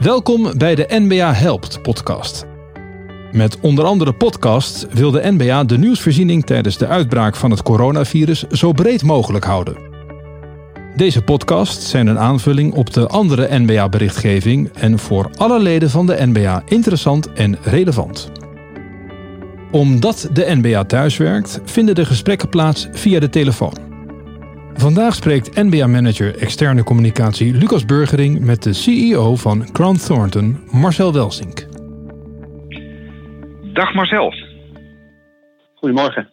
[0.00, 2.46] Welkom bij de NBA Helpt podcast.
[3.32, 8.42] Met onder andere podcasts wil de NBA de nieuwsvoorziening tijdens de uitbraak van het coronavirus
[8.42, 9.76] zo breed mogelijk houden.
[10.96, 16.26] Deze podcasts zijn een aanvulling op de andere NBA-berichtgeving en voor alle leden van de
[16.26, 18.30] NBA interessant en relevant.
[19.70, 23.83] Omdat de NBA thuiswerkt, vinden de gesprekken plaats via de telefoon.
[24.76, 31.66] Vandaag spreekt NBA-manager externe communicatie Lucas Burgering met de CEO van Grant Thornton, Marcel Welsink.
[33.72, 34.34] Dag Marcel.
[35.74, 36.30] Goedemorgen.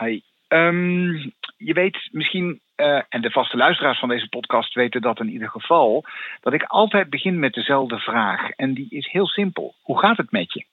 [0.00, 0.20] Hi.
[0.48, 1.12] Ehm,
[1.56, 5.48] je weet misschien, uh, en de vaste luisteraars van deze podcast weten dat in ieder
[5.48, 6.04] geval,
[6.40, 8.50] dat ik altijd begin met dezelfde vraag.
[8.50, 9.74] En die is heel simpel.
[9.82, 10.64] Hoe gaat het met je?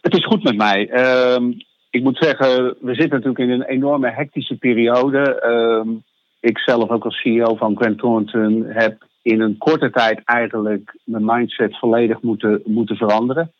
[0.00, 0.88] Het is goed met mij.
[0.88, 1.54] Uh,
[1.92, 5.42] ik moet zeggen, we zitten natuurlijk in een enorme hectische periode.
[5.86, 5.94] Uh,
[6.40, 8.32] ik zelf ook als CEO van Grant
[8.66, 13.52] heb in een korte tijd eigenlijk mijn mindset volledig moeten, moeten veranderen.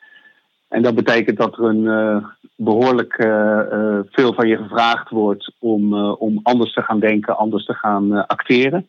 [0.69, 2.25] En dat betekent dat er een uh,
[2.57, 7.75] behoorlijk uh, veel van je gevraagd wordt om, om anders te gaan denken, anders te
[7.75, 8.89] gaan acteren.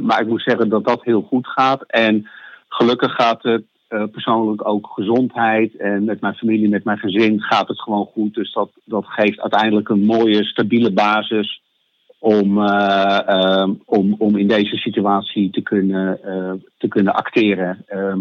[0.00, 1.82] maar ik moet zeggen dat dat heel goed gaat.
[1.82, 2.28] En
[2.68, 3.64] gelukkig gaat het
[4.12, 5.76] persoonlijk ook gezondheid.
[5.76, 8.34] En met mijn familie, met mijn gezin gaat het gewoon goed.
[8.34, 11.62] Dus dat, dat geeft uiteindelijk een mooie, stabiele basis
[12.22, 17.84] om, uh, uh, om, om in deze situatie te kunnen, uh, te kunnen acteren.
[17.86, 18.20] Ehm,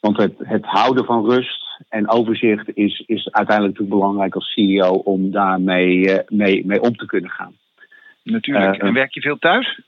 [0.00, 4.90] want het, het houden van rust en overzicht is, is uiteindelijk natuurlijk belangrijk als CEO
[4.90, 7.52] om daarmee mee, mee om te kunnen gaan.
[8.22, 8.82] Natuurlijk.
[8.82, 9.80] en werk je veel thuis?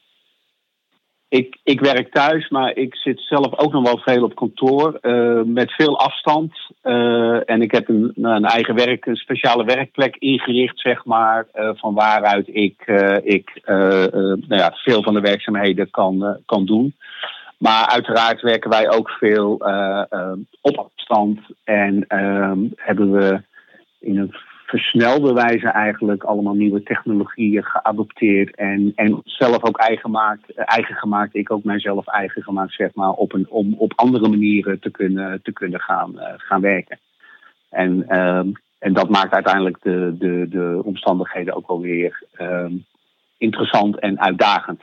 [1.28, 5.42] Ik, ik werk thuis, maar ik zit zelf ook nog wel veel op kantoor uh,
[5.42, 6.52] met veel afstand.
[6.84, 11.70] Uh, en ik heb een, een, eigen werk, een speciale werkplek ingericht, zeg maar, uh,
[11.74, 12.82] van waaruit ik,
[13.22, 16.94] ik nou ja, veel van de werkzaamheden kan, kan doen.
[17.58, 19.52] Maar uiteraard werken wij ook veel
[20.60, 22.04] op afstand en
[22.76, 23.42] hebben we
[24.00, 24.34] in een
[24.66, 31.34] versnelde wijze eigenlijk allemaal nieuwe technologieën geadopteerd en, en zelf ook eigen gemaakt, eigen gemaakt,
[31.34, 35.42] ik ook mijzelf eigen gemaakt, zeg maar, op een, om op andere manieren te kunnen,
[35.42, 36.98] te kunnen gaan, uh, gaan werken.
[37.70, 42.84] En, um, en dat maakt uiteindelijk de, de, de omstandigheden ook wel weer um,
[43.38, 44.82] interessant en uitdagend.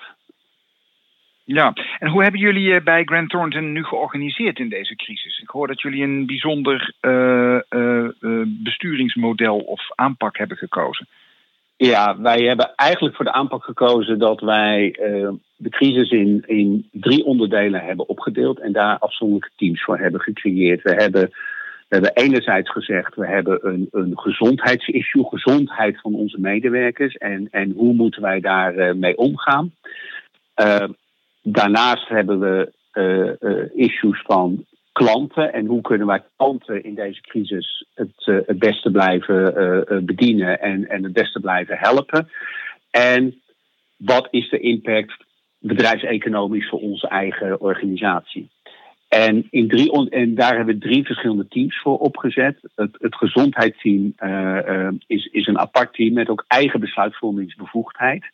[1.45, 5.39] Ja, en hoe hebben jullie bij Grant Thornton nu georganiseerd in deze crisis?
[5.39, 8.09] Ik hoor dat jullie een bijzonder uh, uh,
[8.45, 11.07] besturingsmodel of aanpak hebben gekozen.
[11.77, 14.95] Ja, wij hebben eigenlijk voor de aanpak gekozen dat wij
[15.55, 20.81] de crisis in, in drie onderdelen hebben opgedeeld en daar afzonderlijke teams voor hebben gecreëerd.
[20.81, 21.29] We hebben,
[21.87, 27.71] we hebben enerzijds gezegd, we hebben een, een gezondheidsissue, gezondheid van onze medewerkers en, en
[27.71, 29.73] hoe moeten wij daar mee omgaan.
[31.43, 37.21] Daarnaast hebben we uh, uh, issues van klanten en hoe kunnen wij klanten in deze
[37.21, 42.29] crisis het, uh, het beste blijven bedienen en, en het beste blijven helpen.
[42.91, 43.41] En
[43.97, 45.13] wat is de impact
[45.59, 48.49] bedrijfseconomisch voor onze eigen organisatie?
[49.07, 52.57] En, in drie, en daar hebben we drie verschillende teams voor opgezet.
[52.75, 54.13] Het, het gezondheidsteam
[55.07, 58.25] is, is een apart team met ook eigen besluitvormingsbevoegdheid.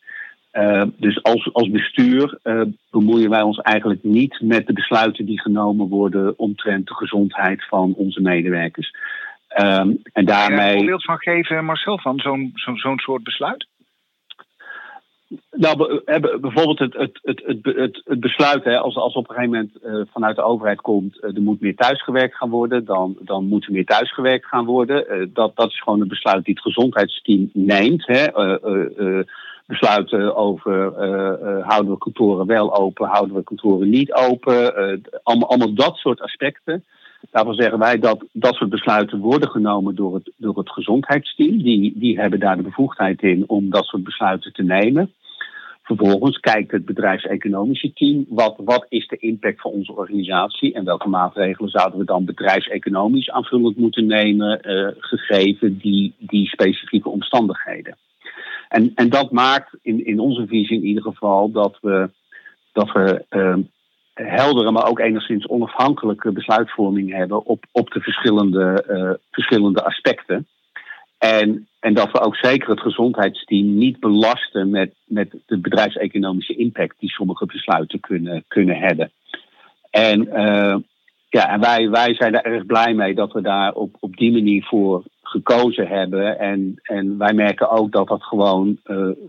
[0.53, 2.61] Uh, dus als, als bestuur uh,
[2.91, 7.93] bemoeien wij ons eigenlijk niet met de besluiten die genomen worden omtrent de gezondheid van
[7.95, 8.95] onze medewerkers.
[9.57, 10.57] Um, en daarmee.
[10.57, 13.67] Je een voorbeeld van geven, Marcel, van zo'n zo'n zo'n soort besluit?
[15.51, 16.01] Nou,
[16.39, 20.13] bijvoorbeeld het, het, het, het, het besluit, hè, als, als op een gegeven moment uh,
[20.13, 23.71] vanuit de overheid komt, uh, er moet meer thuisgewerkt gaan worden, dan, dan moet er
[23.71, 25.05] meer thuisgewerkt gaan worden.
[25.09, 28.07] Uh, dat, dat is gewoon een besluit die het gezondheidsteam neemt.
[28.07, 28.23] Hè
[29.69, 34.55] besluiten over uh, houden we kantoren wel open, houden we kantoren niet open.
[34.55, 36.83] Uh, allemaal, allemaal dat soort aspecten.
[37.31, 41.61] Daarvan zeggen wij dat dat soort besluiten worden genomen door het, door het gezondheidsteam.
[41.61, 45.13] Die, die hebben daar de bevoegdheid in om dat soort besluiten te nemen.
[45.83, 51.09] Vervolgens kijkt het bedrijfseconomische team wat, wat is de impact van onze organisatie en welke
[51.09, 54.59] maatregelen zouden we dan bedrijfseconomisch aanvullend moeten nemen,
[54.99, 57.95] gegeven die, die specifieke omstandigheden.
[58.69, 62.09] En, en dat maakt in, in onze visie in ieder geval dat we,
[62.73, 63.55] dat we uh,
[64.13, 70.47] heldere, maar ook enigszins onafhankelijke besluitvorming hebben op, op de verschillende, uh, verschillende aspecten.
[71.17, 76.95] En, en dat we ook zeker het gezondheidsteam niet belasten met, met de bedrijfseconomische impact
[76.99, 79.11] die sommige besluiten kunnen, kunnen hebben.
[79.89, 80.75] En, uh,
[81.29, 84.31] ja, en wij, wij zijn er erg blij mee dat we daar op, op die
[84.31, 86.39] manier voor gekozen hebben.
[86.39, 88.77] En, en wij merken ook dat dat gewoon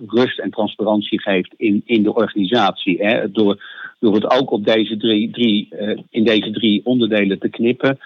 [0.07, 3.05] rust en transparantie geeft in, in de organisatie.
[3.05, 3.31] Hè?
[3.31, 3.63] Door,
[3.99, 5.69] door het ook op deze drie, drie,
[6.11, 7.99] in deze drie onderdelen te knippen.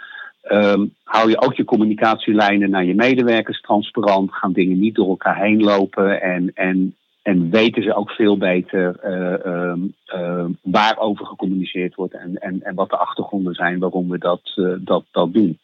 [0.52, 4.32] Um, hou je ook je communicatielijnen naar je medewerkers transparant.
[4.32, 6.22] Gaan dingen niet door elkaar heen lopen.
[6.22, 9.74] En, en, en weten ze ook veel beter uh,
[10.20, 12.14] uh, waarover gecommuniceerd wordt.
[12.14, 14.40] En, en, en wat de achtergronden zijn waarom we dat,
[14.78, 15.58] dat, dat doen.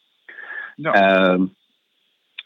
[0.75, 1.31] Ja.
[1.31, 1.53] Um,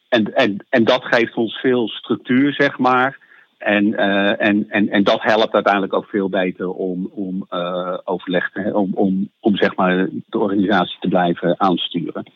[0.09, 3.23] en, en, en dat geeft ons veel structuur, zeg maar.
[3.57, 8.51] En, uh, en, en, en dat helpt uiteindelijk ook veel beter om, om uh, overleg
[8.51, 12.31] te, om, om, om zeg maar de organisatie te blijven aansturen.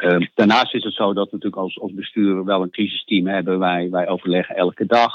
[0.00, 3.58] Uh, daarnaast is het zo dat we natuurlijk als, als bestuur wel een crisisteam hebben.
[3.58, 5.12] Wij, wij overleggen elke dag.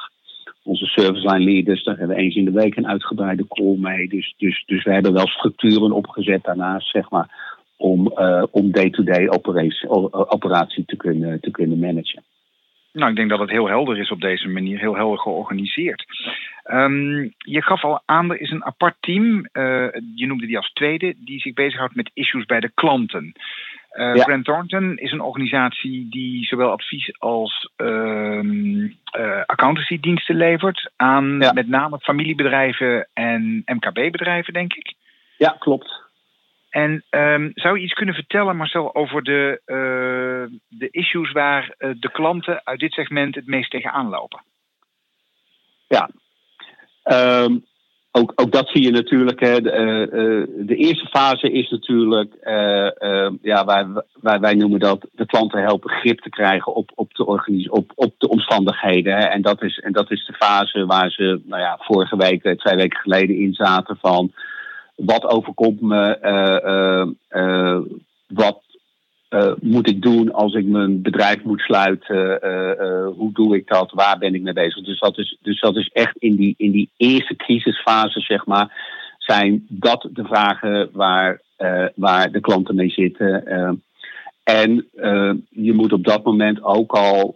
[0.64, 4.10] Onze service line leaders, daar hebben we eens in de week een uitgebreide call mee.
[4.10, 7.49] Dus, dus, dus we hebben wel structuren opgezet daarnaast, zeg maar,
[7.80, 9.90] om, uh, om day-to-day -day operatie,
[10.30, 12.24] operatie te, kunnen, te kunnen managen.
[12.92, 16.06] Nou, ik denk dat het heel helder is op deze manier, heel helder georganiseerd.
[16.72, 20.72] Um, je gaf al aan, er is een apart team, uh, je noemde die als
[20.74, 23.34] tweede, die zich bezighoudt met issues bij de klanten.
[23.94, 24.24] Uh, ja.
[24.24, 28.42] Grant Thornton is een organisatie die zowel advies als uh,
[29.46, 31.54] accountancy-diensten levert aan ja.
[31.54, 34.94] met name familiebedrijven en MKB-bedrijven, denk ik.
[35.38, 36.09] Ja, klopt.
[36.70, 41.92] En um, zou je iets kunnen vertellen, Marcel, over de, uh, de issues waar uh,
[42.00, 44.42] de klanten uit dit segment het meest tegenaan lopen?
[45.88, 46.10] Ja,
[47.44, 47.66] um,
[48.12, 49.40] ook, ook dat zie je natuurlijk.
[49.40, 49.62] Hè.
[49.62, 52.34] De, uh, de eerste fase is natuurlijk,
[53.42, 53.88] ja, wij,
[54.22, 57.26] wij, wij noemen dat de klanten helpen grip te krijgen op, op, de,
[57.70, 59.32] op, op de omstandigheden.
[59.32, 62.76] En, dat is, en dat is de fase waar ze nou ja, vorige week, twee
[62.76, 64.34] weken geleden in zaten van
[65.06, 67.80] wat overkomt me, uh, uh,
[68.28, 68.62] wat
[69.62, 72.40] moet ik doen als ik mijn bedrijf moet sluiten,
[73.16, 74.84] hoe doe ik dat, waar ben ik mee bezig.
[74.84, 78.72] Dus dat is, dus dat is echt in die, in die eerste crisisfase, zeg maar,
[79.18, 81.42] zijn dat de vragen waar,
[81.96, 83.44] waar de klanten mee zitten.
[84.44, 84.88] En
[85.50, 87.36] je moet op dat moment ook al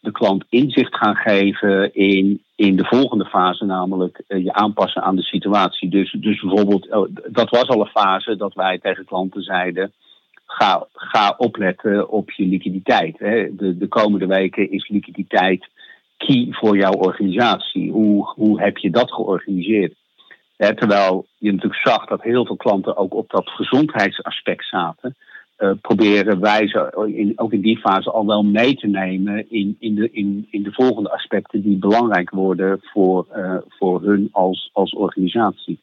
[0.00, 5.16] de klant inzicht gaan geven in, in de volgende fase, namelijk uh, je aanpassen aan
[5.16, 5.88] de situatie.
[5.88, 9.92] Dus, dus bijvoorbeeld, oh, dat was al een fase dat wij tegen klanten zeiden.
[10.46, 13.18] Ga, ga opletten op je liquiditeit.
[13.18, 13.56] Hè.
[13.56, 15.68] De, de komende weken is liquiditeit
[16.16, 17.90] key voor jouw organisatie.
[17.90, 19.94] Hoe, hoe heb je dat georganiseerd?
[20.56, 25.16] Terwijl je natuurlijk zag dat heel veel klanten ook op dat gezondheidsaspect zaten.
[25.62, 29.76] Uh, proberen wij ze in, ook in die fase al wel mee te nemen in,
[29.78, 34.70] in, de, in, in de volgende aspecten die belangrijk worden voor, uh, voor hun als,
[34.72, 35.78] als organisatie.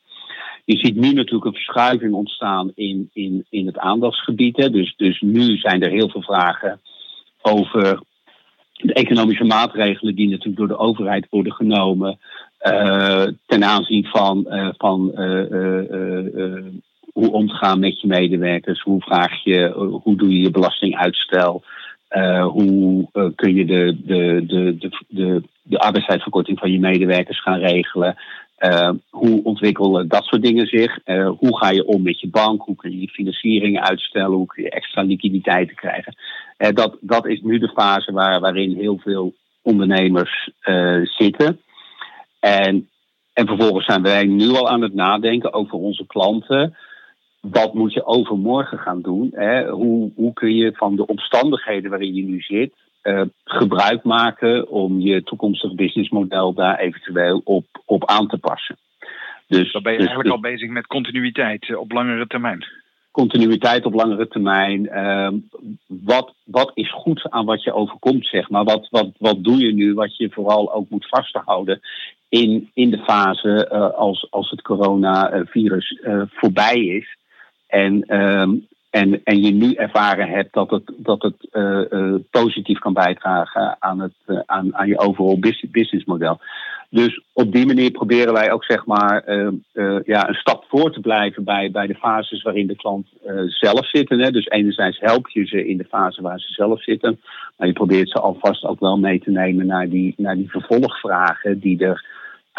[0.66, 4.58] Je ziet nu natuurlijk een verschuiving ontstaan in, in, in het aandachtsgebied.
[4.58, 4.70] Hè.
[4.70, 6.80] Dus, dus nu zijn er heel veel vragen
[7.42, 8.02] over
[8.74, 12.20] de economische maatregelen die natuurlijk door de overheid worden genomen.
[12.62, 14.46] Uh, ten aanzien van,
[14.78, 15.12] van
[17.20, 19.72] hoe omgaan met je medewerkers, hoe vraag je,
[20.04, 21.64] hoe doe je je belastinguitstel,
[22.12, 24.78] uh, hoe uh, kun je de, de, de,
[25.10, 28.16] de, de, van je medewerkers gaan regelen.
[28.60, 31.00] Uh, hoe ontwikkelen dat soort dingen zich?
[31.38, 32.62] hoe ga je om met je bank?
[32.62, 34.38] Hoe kun je je financiering uitstellen?
[34.38, 36.16] Hoe kun je extra liquiditeit krijgen?
[36.74, 40.50] dat, dat is nu de fase waar, waarin heel veel ondernemers
[41.04, 41.60] zitten.
[42.40, 42.90] En,
[43.34, 46.76] en vervolgens zijn wij nu al aan het nadenken over onze klanten
[47.42, 49.32] wat moet je overmorgen gaan doen?
[49.34, 49.70] Hè?
[49.70, 55.00] Hoe, hoe kun je van de omstandigheden waarin je nu zit uh, gebruik maken om
[55.00, 58.78] je toekomstig businessmodel daar eventueel op, op aan te passen?
[59.48, 62.66] Dus, Dan ben je dus, eigenlijk al bezig met continuïteit eh, op langere termijn.
[63.12, 64.84] Continuïteit op langere termijn.
[64.84, 65.30] Uh,
[65.88, 68.64] wat, wat is goed aan wat je overkomt, zeg maar?
[68.64, 71.80] Wat, wat, wat doe je nu wat je vooral ook moet vasthouden
[72.30, 77.18] in, in de fase uh, als, als het coronavirus uh, voorbij is?
[77.70, 82.80] En, um, en, en je nu ervaren hebt dat het, dat het uh, uh, positief
[82.80, 86.40] kan bijdragen aan, het, uh, aan, aan je business, businessmodel.
[86.90, 89.24] Dus op die manier proberen wij ook zeg maar,
[90.06, 93.08] ja, een stap voor te blijven bij, bij de fases waarin de klant
[93.46, 94.08] zelf zit.
[94.08, 97.20] Dus enerzijds help je ze in de fase waar ze zelf zitten.
[97.58, 101.60] Maar je probeert ze alvast ook wel mee te nemen naar die, naar die vervolgvragen
[101.60, 102.06] die er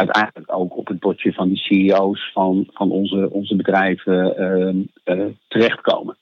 [0.01, 4.35] uiteindelijk ook op het bordje van die CEO's van, van onze, onze bedrijven
[5.07, 6.17] uh, uh, terechtkomen.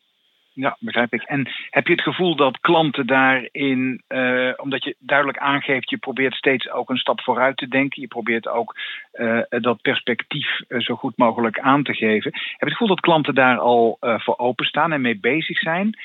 [0.52, 1.23] Ja, begrijp ik.
[1.23, 6.35] En heb je het gevoel dat klanten daarin, uh, omdat je duidelijk aangeeft, je probeert
[6.35, 8.76] steeds ook een stap vooruit te denken, je probeert ook
[9.12, 12.32] uh, dat perspectief zo goed mogelijk aan te geven.
[12.32, 15.99] Heb je het gevoel dat klanten daar al voor openstaan en mee bezig zijn?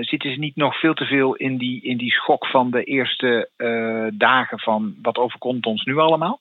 [0.00, 3.50] zitten ze niet nog veel te veel in die, in die schok van de eerste
[4.14, 6.40] dagen van wat overkomt ons nu allemaal?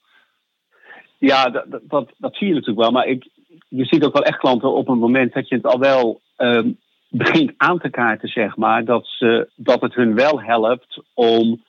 [1.17, 2.91] Ja, dat, dat, dat, zie je natuurlijk wel.
[2.91, 3.27] Maar ik,
[3.67, 6.69] je ziet ook wel echt klanten op een moment dat je het al wel ehm,
[7.09, 11.63] begint aan te kaarten, zeg maar, dat, ze, dat het hun wel helpt om,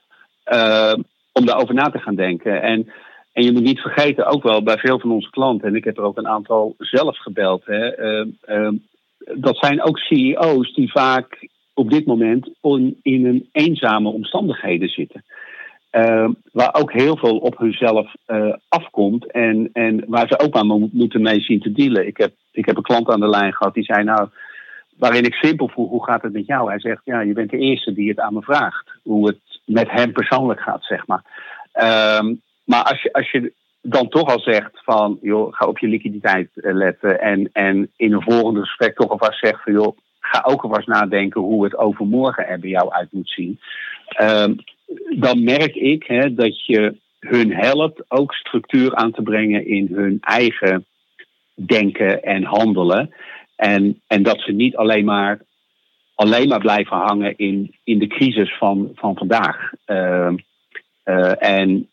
[0.53, 0.95] uh,
[1.33, 2.63] om daarover na te gaan denken.
[2.63, 2.93] En,
[3.33, 5.97] en je moet niet vergeten, ook wel bij veel van onze klanten, en ik heb
[5.97, 8.73] er ook een aantal zelf gebeld, hè, uh,
[9.35, 12.51] dat zijn ook CEO's die vaak op dit moment
[13.03, 15.25] in een eenzame omstandigheden zitten.
[15.93, 20.91] Uh, waar ook heel veel op hunzelf uh, afkomt en, en waar ze ook aan
[20.93, 22.07] moeten mee zien te dealen.
[22.07, 24.29] Ik heb, ik heb een klant aan de lijn gehad die zei: Nou,
[24.97, 26.69] waarin ik simpel vroeg: Hoe gaat het met jou?
[26.69, 28.91] Hij zegt: Ja, je bent de eerste die het aan me vraagt.
[29.03, 31.23] Hoe het met hem persoonlijk gaat, zeg maar.
[31.75, 33.53] Uh, maar als je, als je
[33.83, 37.21] dan toch al zegt: van, joh, ga op je liquiditeit eh, letten.
[37.21, 39.97] En, en in een volgende gesprek toch alvast zegt: van, joh,
[40.29, 43.61] ga ook alvast nadenken hoe het overmorgen er bij jou uit moet zien.
[44.09, 44.55] Ehm,
[45.19, 50.19] dan merk ik hè, dat je hun helpt ook structuur aan te brengen in hun
[50.21, 50.87] eigen
[51.55, 53.15] denken en handelen.
[53.57, 55.41] En, en dat ze niet alleen maar,
[56.15, 59.73] alleen maar blijven hangen in, in de crisis van, van vandaag.
[59.87, 60.33] Uh,
[61.05, 61.89] uh, en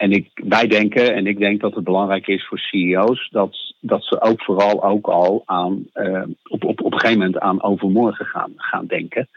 [0.00, 4.04] en ik, wij denken, en ik denk dat het belangrijk is voor CEO's, dat, dat
[4.04, 8.26] ze ook vooral ook al aan, uh, op, op, op een gegeven moment aan overmorgen
[8.26, 9.28] gaan, gaan denken.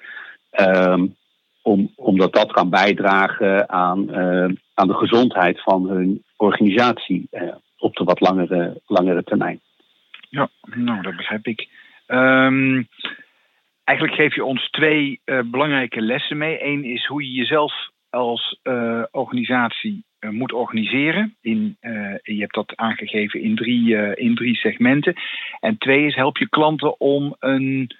[0.59, 1.15] Um,
[1.61, 7.95] om, omdat dat kan bijdragen aan, uh, aan de gezondheid van hun organisatie uh, op
[7.95, 9.59] de wat langere, langere termijn.
[10.29, 11.67] Ja, nou, dat begrijp ik.
[12.07, 12.87] Um,
[13.83, 16.65] eigenlijk geef je ons twee belangrijke lessen mee.
[16.65, 17.73] Eén is hoe je jezelf
[18.13, 18.59] als
[19.11, 21.35] organisatie moet organiseren.
[21.41, 21.77] In,
[22.23, 25.13] je hebt dat aangegeven in drie, in drie segmenten.
[25.59, 27.91] En twee is help je klanten om een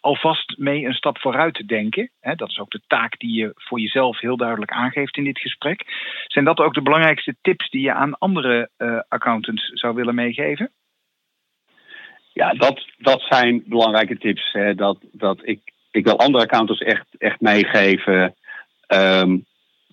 [0.00, 2.10] alvast mee een stap vooruit te denken.
[2.20, 5.38] Hè, dat is ook de taak die je voor jezelf heel duidelijk aangeeft in dit
[5.38, 5.84] gesprek.
[6.26, 8.70] Zijn dat ook de belangrijkste tips die je aan andere
[9.08, 10.70] accountants zou willen meegeven?
[12.32, 14.52] Ja, dat, dat zijn belangrijke tips.
[14.52, 14.74] Hè.
[14.74, 18.34] Dat, dat ik, ik wil andere accountants echt, echt meegeven.
[18.94, 19.44] Um,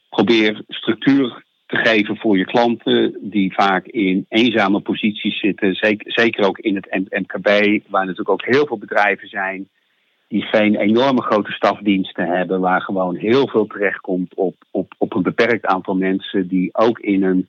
[0.09, 5.75] probeer structuur te geven voor je klanten die vaak in eenzame posities zitten.
[5.75, 9.69] Zeker, zeker ook in het MKB, waar natuurlijk ook heel veel bedrijven zijn
[10.27, 15.21] die geen enorme grote stafdiensten hebben, waar gewoon heel veel terechtkomt op, op, op een
[15.21, 17.47] beperkt aantal mensen die ook in een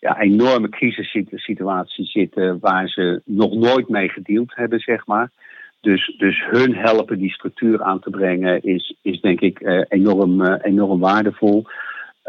[0.00, 5.30] ja, enorme crisissituatie zitten waar ze nog nooit mee gedeeld hebben, zeg maar.
[5.80, 10.42] Dus, dus hun helpen die structuur aan te brengen is, is denk ik eh, enorm,
[10.42, 11.66] eh, enorm waardevol.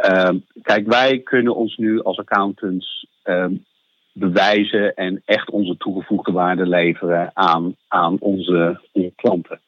[0.05, 3.65] Um, kijk, wij kunnen ons nu als accountants um,
[4.11, 8.79] bewijzen en echt onze toegevoegde waarde leveren aan, aan onze,
[9.15, 9.59] klanten.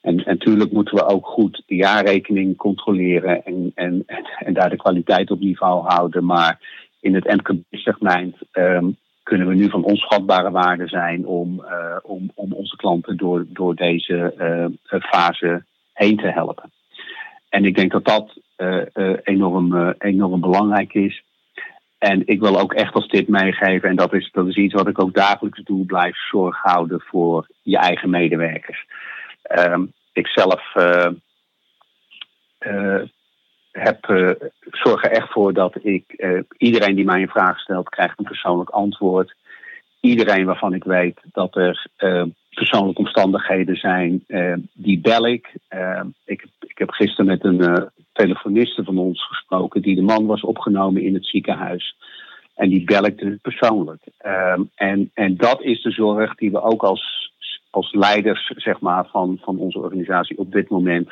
[0.00, 4.04] En, natuurlijk moeten we ook goed de jaarrekening controleren en, en,
[4.38, 6.24] en daar de kwaliteit op niveau houden.
[6.24, 6.58] Maar
[7.00, 8.96] in het MKB-segment um,
[9.28, 13.74] kunnen we nu van onschatbare waarde zijn om, uh, om, om onze klanten door, door
[13.74, 16.72] deze uh, fase heen te helpen.
[17.48, 18.38] En ik denk dat dat
[19.22, 21.22] enorm, enorm belangrijk is.
[21.98, 24.88] En ik wil ook echt als tip meegeven, en dat is, dat is iets wat
[24.88, 28.86] ik ook dagelijks doe, blijf zorg houden voor je eigen medewerkers.
[29.58, 30.72] Um, ik zelf
[33.72, 34.04] heb,
[34.70, 38.70] zorg er echt voor dat ik iedereen die mij een vraag stelt, krijgt een persoonlijk
[38.70, 39.34] antwoord.
[40.00, 41.86] Iedereen waarvan ik weet dat er
[42.50, 44.24] persoonlijke omstandigheden zijn,
[44.72, 45.52] die bel ik.
[46.24, 46.46] ik.
[46.60, 51.14] Ik heb gisteren met een telefoniste van ons gesproken die de man was opgenomen in
[51.14, 51.96] het ziekenhuis.
[52.54, 54.02] En die belkte persoonlijk.
[54.26, 57.32] Um, en, en dat is de zorg die we ook als,
[57.70, 61.08] als leiders zeg maar, van, van onze organisatie op dit moment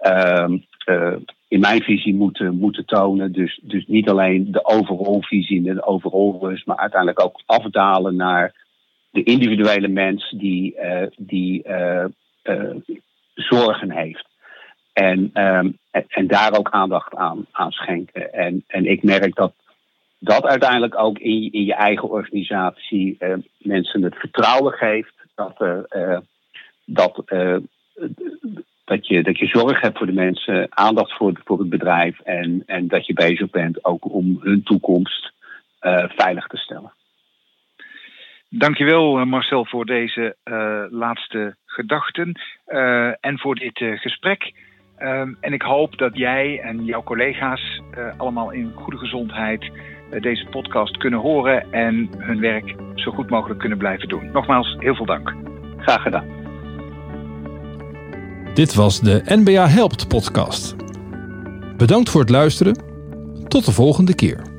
[0.00, 0.52] uh,
[1.48, 3.32] in mijn visie moeten, moeten tonen.
[3.32, 8.16] Dus, dus niet alleen de overall visie en de overall rust, maar uiteindelijk ook afdalen
[8.16, 8.54] naar
[9.10, 12.04] de individuele mens die, uh, die uh,
[13.34, 14.24] zorgen heeft.
[14.92, 18.32] En, um, en, daar ook aandacht aan, aan schenken.
[18.32, 19.52] En, en ik merk dat
[20.18, 23.18] dat uiteindelijk ook in, in je eigen organisatie
[23.58, 25.84] mensen het vertrouwen geeft dat,
[26.84, 27.22] dat,
[28.86, 32.62] dat, je, dat je zorg hebt voor de mensen, aandacht voor, voor het bedrijf en,
[32.66, 35.32] en dat je bezig bent ook om hun toekomst
[36.16, 36.92] veilig te stellen.
[38.48, 40.36] Dankjewel Marcel voor deze
[40.90, 42.40] laatste gedachten
[43.20, 44.52] en voor dit gesprek.
[44.98, 47.80] Um, en ik hoop dat jij en jouw collega's
[48.16, 49.70] allemaal in goede gezondheid
[50.20, 54.30] deze podcast kunnen horen en hun werk zo goed mogelijk kunnen blijven doen.
[54.32, 55.34] Nogmaals, heel veel dank.
[55.76, 56.45] Graag gedaan.
[58.56, 60.74] Dit was de NBA Helpt podcast.
[61.76, 62.82] Bedankt voor het luisteren.
[63.48, 64.55] Tot de volgende keer.